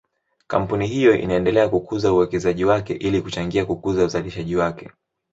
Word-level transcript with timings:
Kampuni 0.47 0.87
hiyo 0.87 1.15
inaendelea 1.17 1.69
kukuza 1.69 2.13
uwekezaji 2.13 2.65
wake 2.65 2.93
ili 2.93 3.21
kuchangia 3.21 3.65
kukuza 3.65 4.03
uzalishaji 4.05 4.55
wake. 4.55 4.89